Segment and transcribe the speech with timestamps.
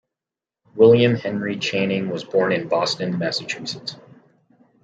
[0.73, 3.97] William Henry Channing was born in Boston, Massachusetts.